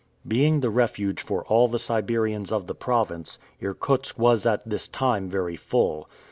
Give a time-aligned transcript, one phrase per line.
[0.27, 5.29] Being the refuge for all the Siberians of the province, Irkutsk was at this time
[5.29, 6.09] very full.